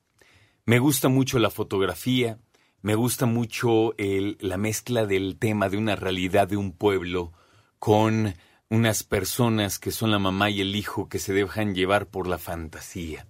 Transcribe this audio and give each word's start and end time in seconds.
Me 0.65 0.79
gusta 0.79 1.09
mucho 1.09 1.37
la 1.37 1.51
fotografía, 1.51 2.39
me 2.81 2.95
gusta 2.95 3.25
mucho 3.27 3.95
el- 3.97 4.37
la 4.39 4.57
mezcla 4.57 5.05
del 5.05 5.37
tema 5.37 5.69
de 5.69 5.77
una 5.77 5.95
realidad 5.95 6.47
de 6.47 6.57
un 6.57 6.71
pueblo 6.71 7.33
con 7.77 8.33
unas 8.69 9.03
personas 9.03 9.77
que 9.77 9.91
son 9.91 10.09
la 10.09 10.17
mamá 10.19 10.49
y 10.49 10.61
el 10.61 10.75
hijo 10.75 11.07
que 11.07 11.19
se 11.19 11.33
dejan 11.33 11.75
llevar 11.75 12.07
por 12.07 12.25
la 12.27 12.39
fantasía 12.39 13.27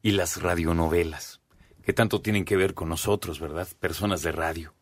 y 0.00 0.12
las 0.12 0.40
radionovelas, 0.40 1.41
que 1.84 1.92
tanto 1.92 2.20
tienen 2.20 2.44
que 2.44 2.56
ver 2.56 2.74
con 2.74 2.88
nosotros, 2.88 3.40
¿verdad? 3.40 3.68
Personas 3.80 4.22
de 4.22 4.32
radio. 4.32 4.74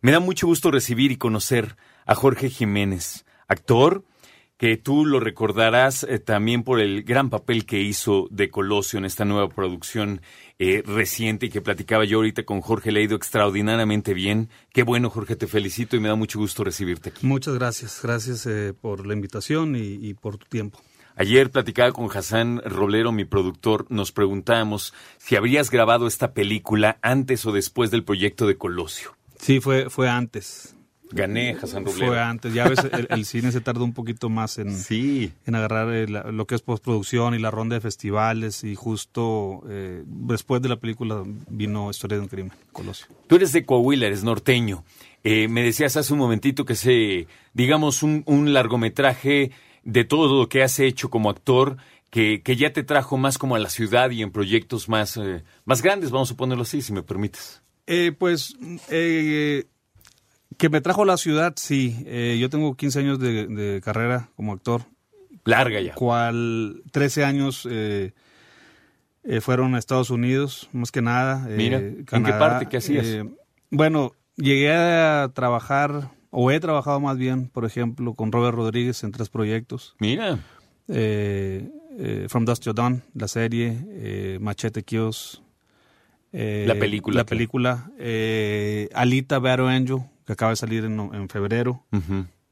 Me 0.00 0.12
da 0.12 0.20
mucho 0.20 0.46
gusto 0.46 0.70
recibir 0.70 1.12
y 1.12 1.16
conocer 1.16 1.76
a 2.06 2.14
Jorge 2.14 2.50
Jiménez, 2.50 3.24
actor 3.48 4.04
que 4.56 4.76
tú 4.78 5.04
lo 5.04 5.20
recordarás 5.20 6.04
eh, 6.04 6.18
también 6.18 6.62
por 6.62 6.80
el 6.80 7.02
gran 7.02 7.28
papel 7.28 7.66
que 7.66 7.82
hizo 7.82 8.26
de 8.30 8.48
Colosio 8.48 8.98
en 8.98 9.04
esta 9.04 9.24
nueva 9.24 9.48
producción 9.48 10.22
eh, 10.58 10.82
reciente 10.86 11.46
y 11.46 11.50
que 11.50 11.60
platicaba 11.60 12.04
yo 12.04 12.18
ahorita 12.18 12.44
con 12.44 12.62
Jorge, 12.62 12.90
le 12.90 13.00
ha 13.00 13.02
ido 13.02 13.16
extraordinariamente 13.16 14.14
bien. 14.14 14.48
Qué 14.72 14.82
bueno, 14.82 15.10
Jorge, 15.10 15.36
te 15.36 15.46
felicito 15.46 15.96
y 15.96 16.00
me 16.00 16.08
da 16.08 16.14
mucho 16.14 16.38
gusto 16.38 16.64
recibirte 16.64 17.10
aquí. 17.10 17.26
Muchas 17.26 17.54
gracias, 17.54 18.00
gracias 18.02 18.46
eh, 18.46 18.72
por 18.72 19.06
la 19.06 19.12
invitación 19.12 19.76
y, 19.76 19.98
y 20.00 20.14
por 20.14 20.38
tu 20.38 20.46
tiempo. 20.46 20.80
Ayer 21.18 21.50
platicaba 21.50 21.92
con 21.92 22.08
Hassan 22.14 22.60
Roblero, 22.64 23.10
mi 23.10 23.24
productor, 23.24 23.86
nos 23.88 24.12
preguntábamos 24.12 24.92
si 25.16 25.34
habrías 25.34 25.70
grabado 25.70 26.06
esta 26.06 26.32
película 26.34 26.98
antes 27.00 27.46
o 27.46 27.52
después 27.52 27.90
del 27.90 28.04
proyecto 28.04 28.46
de 28.46 28.56
Colosio. 28.58 29.16
Sí, 29.38 29.60
fue, 29.60 29.88
fue 29.88 30.10
antes. 30.10 30.74
Gané, 31.10 31.56
Hassan 31.62 31.86
Roblero. 31.86 32.08
Fue 32.08 32.20
antes. 32.20 32.52
Ya 32.52 32.68
ves, 32.68 32.80
el, 32.92 33.06
el 33.10 33.24
cine 33.24 33.50
se 33.52 33.60
tardó 33.62 33.84
un 33.84 33.94
poquito 33.94 34.28
más 34.28 34.58
en, 34.58 34.74
Sí. 34.78 35.32
en 35.46 35.54
agarrar 35.54 35.88
eh, 35.94 36.06
lo 36.06 36.46
que 36.46 36.54
es 36.54 36.60
postproducción 36.62 37.34
y 37.34 37.38
la 37.38 37.50
ronda 37.50 37.76
de 37.76 37.80
festivales 37.80 38.62
y 38.64 38.74
justo 38.74 39.62
eh, 39.70 40.02
después 40.04 40.60
de 40.60 40.68
la 40.68 40.76
película 40.76 41.22
vino 41.48 41.88
Historia 41.90 42.18
de 42.18 42.24
un 42.24 42.28
crimen, 42.28 42.52
Colosio. 42.72 43.06
Tú 43.26 43.36
eres 43.36 43.52
de 43.52 43.64
Coahuila, 43.64 44.06
eres 44.06 44.22
norteño. 44.22 44.84
Eh, 45.24 45.48
me 45.48 45.62
decías 45.62 45.96
hace 45.96 46.12
un 46.12 46.18
momentito 46.18 46.64
que 46.66 46.74
se, 46.74 47.26
digamos, 47.54 48.02
un, 48.02 48.22
un 48.26 48.52
largometraje 48.52 49.50
de 49.86 50.04
todo 50.04 50.40
lo 50.40 50.48
que 50.48 50.62
has 50.62 50.78
hecho 50.78 51.08
como 51.08 51.30
actor, 51.30 51.76
que, 52.10 52.42
que 52.42 52.56
ya 52.56 52.72
te 52.72 52.82
trajo 52.82 53.16
más 53.16 53.38
como 53.38 53.56
a 53.56 53.58
la 53.58 53.70
ciudad 53.70 54.10
y 54.10 54.22
en 54.22 54.32
proyectos 54.32 54.88
más, 54.88 55.16
eh, 55.16 55.44
más 55.64 55.80
grandes, 55.80 56.10
vamos 56.10 56.30
a 56.32 56.36
ponerlo 56.36 56.62
así, 56.62 56.82
si 56.82 56.92
me 56.92 57.02
permites. 57.02 57.62
Eh, 57.86 58.12
pues 58.16 58.56
eh, 58.90 59.64
que 60.58 60.68
me 60.68 60.80
trajo 60.80 61.02
a 61.02 61.06
la 61.06 61.16
ciudad, 61.16 61.54
sí. 61.56 62.02
Eh, 62.06 62.36
yo 62.40 62.50
tengo 62.50 62.74
15 62.74 62.98
años 62.98 63.18
de, 63.18 63.46
de 63.46 63.80
carrera 63.80 64.28
como 64.36 64.52
actor. 64.52 64.82
Larga 65.44 65.80
ya. 65.80 65.94
cual 65.94 66.82
13 66.90 67.24
años 67.24 67.68
eh, 67.70 68.12
eh, 69.22 69.40
fueron 69.40 69.76
a 69.76 69.78
Estados 69.78 70.10
Unidos, 70.10 70.68
más 70.72 70.90
que 70.90 71.02
nada. 71.02 71.46
Mira, 71.48 71.78
¿en 71.78 72.04
qué 72.04 72.32
parte? 72.32 72.66
¿Qué 72.68 72.78
hacías? 72.78 73.24
Bueno, 73.70 74.12
llegué 74.34 74.72
a 74.72 75.30
trabajar, 75.32 76.10
o 76.38 76.50
he 76.50 76.60
trabajado 76.60 77.00
más 77.00 77.16
bien, 77.16 77.48
por 77.48 77.64
ejemplo, 77.64 78.12
con 78.12 78.30
Robert 78.30 78.54
Rodríguez 78.54 79.02
en 79.04 79.10
tres 79.12 79.28
proyectos. 79.30 79.94
Mira, 79.98 80.38
Eh, 80.88 81.68
eh, 81.98 82.26
From 82.28 82.44
Dust 82.44 82.62
to 82.64 82.72
Dawn, 82.74 83.02
la 83.14 83.26
serie, 83.26 83.76
eh, 83.88 84.38
Machete 84.40 84.82
Kills. 84.82 85.42
La 86.32 86.74
película 86.74 87.16
La 87.20 87.24
película. 87.24 87.90
Alita 88.94 89.38
Battle 89.38 89.68
Angel, 89.68 90.00
que 90.26 90.32
acaba 90.34 90.50
de 90.50 90.56
salir 90.56 90.84
en, 90.84 91.00
en 91.00 91.28
febrero, 91.30 91.82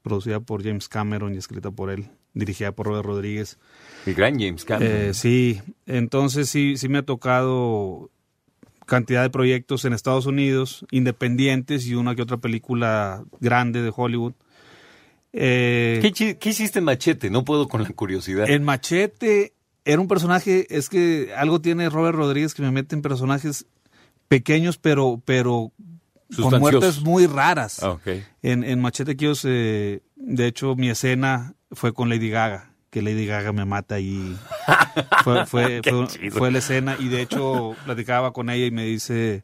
producida 0.01 0.39
por 0.39 0.63
James 0.63 0.89
Cameron 0.89 1.35
y 1.35 1.37
escrita 1.37 1.69
por 1.69 1.91
él, 1.91 2.05
dirigida 2.33 2.71
por 2.71 2.87
Robert 2.87 3.05
Rodríguez. 3.05 3.59
el 4.07 4.15
gran 4.15 4.39
James 4.39 4.65
Cameron. 4.65 5.13
Sí, 5.13 5.61
entonces 5.85 6.49
sí, 6.49 6.77
sí 6.77 6.89
me 6.89 6.97
ha 6.97 7.03
tocado 7.03 8.09
cantidad 8.85 9.21
de 9.21 9.29
proyectos 9.29 9.85
en 9.85 9.93
Estados 9.93 10.25
Unidos, 10.25 10.85
independientes 10.91 11.85
y 11.85 11.95
una 11.95 12.15
que 12.15 12.21
otra 12.21 12.37
película 12.37 13.23
grande 13.39 13.81
de 13.81 13.91
Hollywood. 13.95 14.33
Eh, 15.33 16.13
¿Qué, 16.13 16.49
hiciste 16.49 16.79
en 16.79 16.85
Machete? 16.85 17.29
No 17.29 17.43
puedo 17.43 17.67
con 17.67 17.83
la 17.83 17.89
curiosidad. 17.89 18.49
en 18.49 18.63
Machete 18.63 19.53
era 19.83 20.01
un 20.01 20.07
personaje, 20.07 20.65
es 20.75 20.89
que 20.89 21.31
algo 21.37 21.61
tiene 21.61 21.89
Robert 21.89 22.17
Rodríguez 22.17 22.53
que 22.53 22.61
me 22.61 22.71
mete 22.71 22.95
en 22.95 23.01
personajes 23.01 23.65
pequeños, 24.27 24.77
pero, 24.77 25.21
pero 25.25 25.71
con 26.35 26.59
muertes 26.59 27.01
muy 27.01 27.27
raras. 27.27 27.83
Ah, 27.83 27.91
ok. 27.91 28.07
En, 28.41 28.63
en 28.63 28.81
Machete 28.81 29.15
Kills, 29.15 29.43
eh, 29.45 30.01
de 30.15 30.47
hecho, 30.47 30.75
mi 30.75 30.89
escena 30.89 31.53
fue 31.71 31.93
con 31.93 32.09
Lady 32.09 32.29
Gaga, 32.29 32.71
que 32.95 33.01
Lady 33.01 33.25
Gaga 33.25 33.51
me 33.51 33.65
mata 33.65 33.99
y 33.99 34.37
fue, 35.25 35.45
fue, 35.45 35.81
fue, 36.31 36.49
la 36.49 36.59
escena 36.59 36.95
y 36.97 37.09
de 37.09 37.23
hecho 37.23 37.75
platicaba 37.83 38.31
con 38.31 38.49
ella 38.49 38.67
y 38.67 38.71
me 38.71 38.85
dice, 38.85 39.43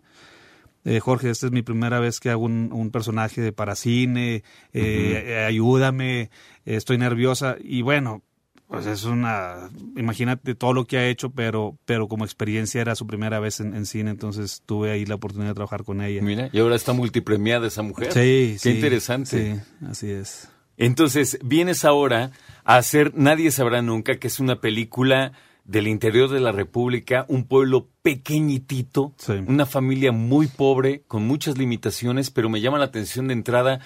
eh, 0.85 1.01
Jorge, 1.01 1.29
esta 1.29 1.47
es 1.47 1.51
mi 1.51 1.61
primera 1.61 1.99
vez 1.99 2.21
que 2.21 2.29
hago 2.29 2.45
un, 2.45 2.69
un 2.71 2.91
personaje 2.91 3.41
de 3.41 3.51
para 3.51 3.75
cine, 3.75 4.35
eh, 4.35 4.43
eh, 4.71 5.45
ayúdame, 5.45 6.21
eh, 6.21 6.29
estoy 6.63 6.97
nerviosa 6.97 7.57
y 7.59 7.81
bueno, 7.81 8.21
pues 8.67 8.85
es 8.85 9.03
una, 9.03 9.69
imagínate 9.97 10.55
todo 10.55 10.71
lo 10.71 10.87
que 10.87 10.97
ha 10.99 11.07
hecho, 11.09 11.31
pero, 11.31 11.77
pero 11.83 12.07
como 12.07 12.23
experiencia 12.23 12.79
era 12.79 12.95
su 12.95 13.05
primera 13.05 13.41
vez 13.41 13.59
en, 13.59 13.75
en 13.75 13.85
cine, 13.85 14.11
entonces 14.11 14.63
tuve 14.65 14.91
ahí 14.91 15.05
la 15.05 15.15
oportunidad 15.15 15.49
de 15.49 15.55
trabajar 15.55 15.83
con 15.83 15.99
ella. 15.99 16.21
Mira, 16.21 16.49
y 16.53 16.59
ahora 16.59 16.77
está 16.77 16.93
multipremiada 16.93 17.67
esa 17.67 17.81
mujer. 17.81 18.13
Sí, 18.13 18.53
Qué 18.53 18.59
sí, 18.59 18.69
interesante. 18.69 19.55
Sí, 19.55 19.85
así 19.85 20.09
es. 20.09 20.47
Entonces, 20.81 21.37
vienes 21.43 21.85
ahora 21.85 22.31
a 22.63 22.77
hacer 22.77 23.13
Nadie 23.15 23.51
sabrá 23.51 23.83
nunca, 23.83 24.17
que 24.17 24.25
es 24.27 24.39
una 24.39 24.59
película 24.61 25.31
del 25.63 25.87
interior 25.87 26.27
de 26.31 26.39
la 26.39 26.51
República, 26.51 27.23
un 27.27 27.43
pueblo 27.43 27.87
pequeñitito, 28.01 29.13
Sí. 29.17 29.33
una 29.45 29.67
familia 29.67 30.11
muy 30.11 30.47
pobre, 30.47 31.03
con 31.07 31.27
muchas 31.27 31.59
limitaciones, 31.59 32.31
pero 32.31 32.49
me 32.49 32.61
llama 32.61 32.79
la 32.79 32.85
atención 32.85 33.27
de 33.27 33.33
entrada 33.33 33.79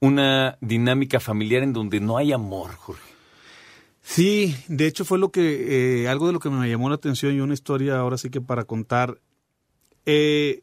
una 0.00 0.56
dinámica 0.62 1.20
familiar 1.20 1.62
en 1.62 1.74
donde 1.74 2.00
no 2.00 2.16
hay 2.16 2.32
amor, 2.32 2.70
Jorge. 2.76 3.02
Sí, 4.00 4.56
de 4.68 4.86
hecho 4.86 5.04
fue 5.04 5.18
lo 5.18 5.30
que, 5.30 6.02
eh, 6.04 6.08
algo 6.08 6.28
de 6.28 6.32
lo 6.32 6.40
que 6.40 6.48
me 6.48 6.66
llamó 6.66 6.88
la 6.88 6.94
atención 6.94 7.34
y 7.34 7.40
una 7.40 7.52
historia 7.52 7.98
ahora 7.98 8.16
sí 8.16 8.30
que 8.30 8.40
para 8.40 8.64
contar. 8.64 9.18
Eh, 10.06 10.62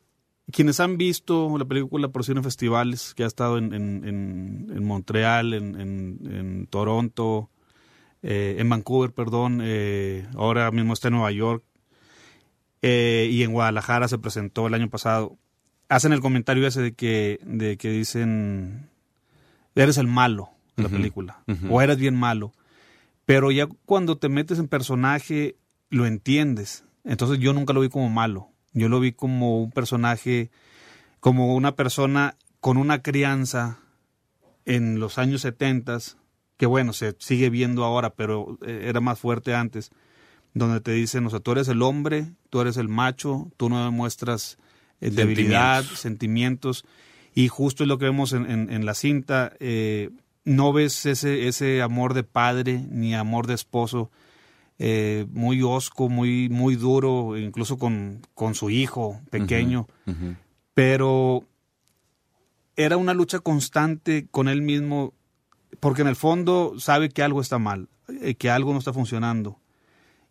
quienes 0.51 0.79
han 0.79 0.97
visto 0.97 1.57
la 1.57 1.65
película 1.65 2.09
por 2.09 2.23
cine 2.23 2.43
festivales, 2.43 3.13
que 3.15 3.23
ha 3.23 3.27
estado 3.27 3.57
en, 3.57 3.73
en, 3.73 4.07
en, 4.07 4.71
en 4.75 4.83
Montreal, 4.85 5.53
en, 5.53 6.67
Toronto, 6.69 7.49
eh, 8.21 8.57
en 8.59 8.69
Vancouver, 8.69 9.11
perdón, 9.11 9.59
eh, 9.63 10.27
ahora 10.35 10.71
mismo 10.71 10.93
está 10.93 11.07
en 11.07 11.15
Nueva 11.15 11.31
York, 11.31 11.63
eh, 12.81 13.29
y 13.31 13.43
en 13.43 13.53
Guadalajara 13.53 14.07
se 14.07 14.19
presentó 14.19 14.67
el 14.67 14.73
año 14.73 14.89
pasado, 14.89 15.37
hacen 15.89 16.13
el 16.13 16.21
comentario 16.21 16.67
ese 16.67 16.81
de 16.81 16.93
que, 16.93 17.39
de 17.43 17.77
que 17.77 17.89
dicen, 17.89 18.89
eres 19.73 19.97
el 19.97 20.07
malo 20.07 20.49
de 20.77 20.83
la 20.83 20.89
película, 20.89 21.43
o 21.69 21.81
eres 21.81 21.97
bien 21.97 22.15
malo. 22.15 22.51
Pero 23.25 23.49
ya 23.49 23.67
cuando 23.85 24.17
te 24.17 24.29
metes 24.29 24.59
en 24.59 24.67
personaje, 24.67 25.55
lo 25.89 26.05
entiendes. 26.05 26.83
Entonces 27.03 27.39
yo 27.39 27.53
nunca 27.53 27.73
lo 27.73 27.81
vi 27.81 27.89
como 27.89 28.09
malo. 28.09 28.49
Yo 28.75 28.87
lo 28.89 28.99
vi 28.99 29.11
como 29.13 29.59
un 29.63 29.71
personaje, 29.71 30.51
como 31.19 31.55
una 31.55 31.75
persona 31.75 32.35
con 32.59 32.77
una 32.77 33.01
crianza 33.01 33.79
en 34.65 34.99
los 34.99 35.17
años 35.17 35.41
70, 35.41 35.97
que 36.57 36.65
bueno, 36.67 36.93
se 36.93 37.15
sigue 37.19 37.49
viendo 37.49 37.83
ahora, 37.83 38.11
pero 38.11 38.57
eh, 38.65 38.85
era 38.87 39.01
más 39.01 39.17
fuerte 39.19 39.55
antes, 39.55 39.91
donde 40.53 40.79
te 40.81 40.91
dicen, 40.91 41.25
o 41.25 41.29
sea, 41.29 41.39
tú 41.39 41.51
eres 41.51 41.67
el 41.67 41.81
hombre, 41.81 42.27
tú 42.49 42.61
eres 42.61 42.77
el 42.77 42.87
macho, 42.89 43.51
tú 43.57 43.69
no 43.69 43.83
demuestras 43.83 44.57
eh, 45.01 45.09
debilidad, 45.11 45.83
sentimientos, 45.83 46.85
y 47.33 47.47
justo 47.49 47.83
es 47.83 47.89
lo 47.89 47.97
que 47.97 48.05
vemos 48.05 48.31
en, 48.33 48.49
en- 48.49 48.71
en 48.71 48.85
la 48.85 48.93
cinta, 48.93 49.53
eh, 49.59 50.11
no 50.45 50.71
ves 50.73 51.05
ese, 51.05 51.47
ese 51.47 51.81
amor 51.81 52.13
de 52.13 52.23
padre 52.23 52.85
ni 52.89 53.13
amor 53.15 53.47
de 53.47 53.55
esposo 53.55 54.11
eh, 54.77 55.25
muy 55.31 55.61
osco, 55.61 56.09
muy, 56.09 56.49
muy 56.49 56.75
duro, 56.75 57.37
incluso 57.37 57.77
con, 57.77 58.21
con 58.33 58.55
su 58.55 58.69
hijo 58.69 59.21
pequeño. 59.29 59.87
Pero 60.73 61.45
era 62.75 62.97
una 62.97 63.13
lucha 63.13 63.39
constante 63.39 64.27
con 64.29 64.47
él 64.47 64.61
mismo, 64.61 65.13
porque 65.79 66.01
en 66.01 66.07
el 66.07 66.15
fondo 66.15 66.73
sabe 66.77 67.09
que 67.09 67.23
algo 67.23 67.41
está 67.41 67.59
mal, 67.59 67.87
eh, 68.21 68.35
que 68.35 68.49
algo 68.49 68.73
no 68.73 68.79
está 68.79 68.93
funcionando. 68.93 69.59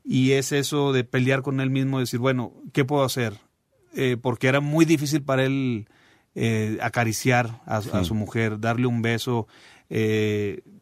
Y 0.04 0.32
es 0.32 0.52
eso 0.52 0.92
de 0.92 1.04
pelear 1.04 1.42
con 1.42 1.60
él 1.60 1.70
mismo, 1.70 1.98
decir, 1.98 2.20
bueno, 2.20 2.52
¿qué 2.72 2.84
puedo 2.84 3.04
hacer? 3.04 3.38
Eh, 3.96 4.18
porque 4.20 4.48
era 4.48 4.60
muy 4.60 4.84
difícil 4.84 5.22
para 5.22 5.44
él 5.44 5.88
eh, 6.34 6.78
acariciar 6.82 7.62
a, 7.64 7.80
su 7.80 8.14
mujer, 8.14 8.60
darle 8.60 8.86
un 8.86 9.00
beso. 9.00 9.46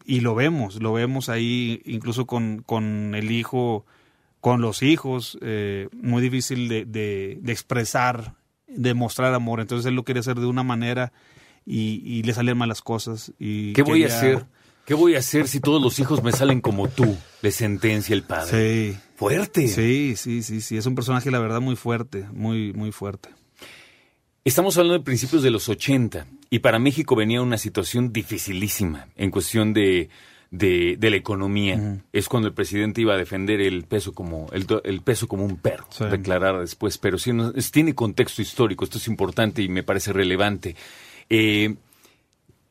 Y 0.05 0.21
lo 0.21 0.35
vemos, 0.35 0.83
lo 0.83 0.93
vemos 0.93 1.29
ahí 1.29 1.83
incluso 1.85 2.27
con, 2.27 2.63
con 2.65 3.15
el 3.15 3.31
hijo, 3.31 3.87
con 4.41 4.61
los 4.61 4.83
hijos, 4.83 5.39
muy 5.93 6.23
difícil 6.23 6.69
de, 6.69 6.85
de, 6.85 7.39
de, 7.41 7.53
expresar, 7.53 8.35
de 8.67 8.95
mostrar 8.95 9.35
amor. 9.35 9.61
Entonces 9.61 9.87
él 9.87 9.95
lo 9.95 10.05
quería 10.05 10.21
hacer 10.21 10.39
de 10.41 10.47
una 10.47 10.63
manera 10.63 11.13
y, 11.65 12.23
le 12.23 12.33
salían 12.35 12.59
malas 12.59 12.83
cosas. 12.83 13.33
Y 13.39 13.73
¿Qué 13.73 13.83
voy 13.83 14.05
a 14.05 14.09
hacer? 14.09 14.47
¿Qué 14.85 14.95
voy 14.95 15.15
a 15.15 15.21
hacer 15.21 15.47
si 15.47 15.61
todos 15.61 15.81
los 15.81 15.99
hijos 16.01 16.25
me 16.25 16.33
salen 16.33 16.61
como 16.61 16.89
tú? 16.89 17.17
Le 17.41 17.53
sentencia 17.53 18.15
el 18.15 18.25
padre. 18.25 18.93
Sí. 18.93 18.99
Fuerte. 19.15 19.69
Sí, 19.69 20.15
sí, 20.17 20.43
sí, 20.43 20.61
sí. 20.61 20.77
Es 20.77 20.87
un 20.87 20.97
personaje, 20.97 21.31
la 21.31 21.39
verdad, 21.39 21.61
muy 21.61 21.77
fuerte, 21.77 22.27
muy, 22.33 22.73
muy 22.73 22.91
fuerte. 22.91 23.29
Estamos 24.45 24.77
hablando 24.77 24.99
de 24.99 25.05
principios 25.05 25.45
de 25.45 25.51
los 25.51 25.69
80 25.69 26.27
y 26.51 26.59
para 26.59 26.81
México 26.81 27.15
venía 27.15 27.41
una 27.41 27.59
situación 27.59 28.13
dificilísima 28.13 29.07
en 29.15 29.31
cuestión 29.31 29.73
de, 29.73 30.11
de, 30.51 30.99
la 31.01 31.17
economía. 31.17 32.03
Es 32.13 32.29
cuando 32.29 32.49
el 32.49 32.55
presidente 32.55 33.01
iba 33.01 33.15
a 33.15 33.19
defender 33.19 33.61
el 33.61 33.85
peso 33.85 34.13
como, 34.13 34.49
el, 34.53 35.01
peso 35.03 35.29
como 35.29 35.45
un 35.45 35.59
perro, 35.59 35.87
declarar 36.11 36.59
después. 36.59 36.99
Pero 36.99 37.19
sí, 37.19 37.31
tiene 37.71 37.95
contexto 37.95 38.43
histórico, 38.43 38.83
esto 38.85 38.99
es 38.99 39.07
importante 39.07 39.63
y 39.63 39.69
me 39.69 39.85
parece 39.85 40.13
relevante. 40.13 40.75
Eh, 41.31 41.77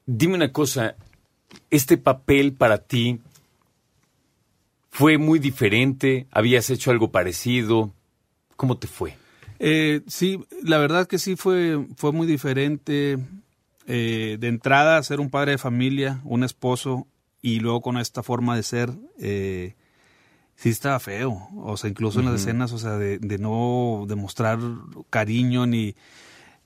dime 0.05 0.35
una 0.35 0.51
cosa, 0.51 0.97
¿este 1.69 1.97
papel 1.97 2.51
para 2.51 2.79
ti 2.79 3.21
fue 4.89 5.17
muy 5.17 5.39
diferente? 5.39 6.27
¿Habías 6.31 6.69
hecho 6.69 6.91
algo 6.91 7.11
parecido? 7.11 7.93
¿Cómo 8.57 8.77
te 8.77 8.87
fue? 8.87 9.20
Eh, 9.63 10.01
sí, 10.07 10.39
la 10.63 10.79
verdad 10.79 11.05
que 11.07 11.19
sí 11.19 11.35
fue, 11.35 11.85
fue 11.95 12.11
muy 12.11 12.25
diferente. 12.25 13.19
Eh, 13.87 14.37
de 14.39 14.47
entrada, 14.47 15.01
ser 15.03 15.19
un 15.19 15.29
padre 15.29 15.53
de 15.53 15.57
familia, 15.57 16.21
un 16.23 16.43
esposo, 16.43 17.07
y 17.41 17.59
luego 17.59 17.81
con 17.81 17.97
esta 17.97 18.23
forma 18.23 18.55
de 18.55 18.63
ser, 18.63 18.91
eh, 19.19 19.75
sí 20.55 20.69
estaba 20.69 20.99
feo. 20.99 21.47
O 21.57 21.77
sea, 21.77 21.89
incluso 21.89 22.19
en 22.19 22.25
las 22.25 22.41
escenas, 22.41 22.71
o 22.71 22.77
sea, 22.77 22.97
de, 22.97 23.17
de 23.17 23.37
no 23.37 24.05
demostrar 24.07 24.59
cariño 25.09 25.65
ni 25.65 25.95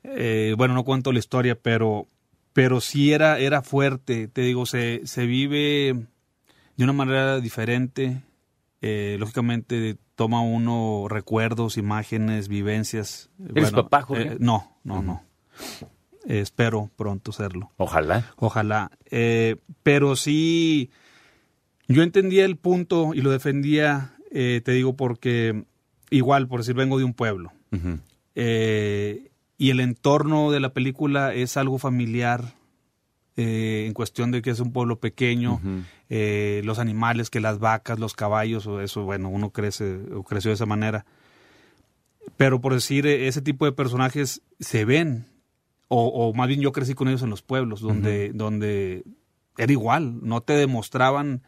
eh, 0.03 0.53
bueno, 0.57 0.74
no 0.74 0.83
cuento 0.83 1.12
la 1.12 1.19
historia, 1.19 1.56
pero, 1.56 2.07
pero 2.53 2.81
sí 2.81 3.12
era, 3.12 3.39
era 3.39 3.62
fuerte, 3.62 4.27
te 4.27 4.41
digo, 4.41 4.65
se, 4.65 5.01
se 5.06 5.25
vive 5.25 6.06
de 6.77 6.83
una 6.83 6.94
manera 6.94 7.39
diferente. 7.39 8.21
Eh, 8.88 9.18
lógicamente 9.20 9.98
toma 10.16 10.42
uno 10.42 11.08
recuerdos, 11.10 11.78
imágenes, 11.78 12.48
vivencias. 12.48 13.32
¿Eres 13.56 13.72
papá, 13.72 14.04
Jorge? 14.04 14.34
Eh, 14.34 14.38
no, 14.40 14.78
no, 14.84 15.02
no. 15.02 15.24
espero 16.28 16.92
pronto 16.96 17.32
serlo. 17.32 17.72
Ojalá. 17.78 18.32
Ojalá. 18.36 18.92
pero 19.84 20.16
sí, 20.16 20.92
yo 21.88 22.04
entendía 22.04 22.46
el 22.46 22.58
punto 22.58 23.14
y 23.14 23.22
lo 23.22 23.32
defendía, 23.32 24.16
te 24.32 24.72
digo, 24.72 24.96
porque 24.96 25.66
igual, 26.10 26.48
por 26.48 26.60
decir, 26.60 26.76
vengo 26.76 26.98
de 26.98 27.06
un 27.06 27.14
pueblo 27.14 27.52
y 29.58 29.70
el 29.70 29.80
entorno 29.80 30.52
de 30.52 30.60
la 30.60 30.74
película 30.74 31.34
es 31.34 31.58
algo 31.58 31.78
familiar 31.78 32.54
eh, 33.38 33.84
en 33.86 33.94
cuestión 33.94 34.32
de 34.32 34.42
que 34.42 34.50
es 34.50 34.62
un 34.62 34.72
pueblo 34.72 35.02
pequeño, 35.02 35.60
eh, 36.10 36.62
los 36.64 36.80
animales, 36.80 37.30
que 37.30 37.42
las 37.42 37.60
vacas, 37.60 38.00
los 38.00 38.14
caballos, 38.14 38.66
o 38.66 38.80
eso, 38.80 39.04
bueno, 39.04 39.28
uno 39.28 39.50
crece 39.50 40.00
o 40.14 40.24
creció 40.24 40.52
de 40.52 40.56
esa 40.56 40.66
manera. 40.66 41.06
Pero 42.38 42.62
por 42.62 42.74
decir, 42.74 43.06
eh, 43.06 43.28
ese 43.28 43.42
tipo 43.42 43.66
de 43.66 43.74
personajes 43.74 44.42
se 44.62 44.86
ven, 44.86 45.28
o, 45.90 46.34
más 46.34 46.48
bien 46.48 46.62
yo 46.62 46.72
crecí 46.72 46.94
con 46.94 47.10
ellos 47.10 47.24
en 47.24 47.30
los 47.30 47.42
pueblos, 47.42 47.82
donde, 47.82 48.32
donde 48.34 49.04
era 49.58 49.72
igual, 49.72 50.20
no 50.22 50.42
te 50.42 50.54
demostraban 50.54 51.44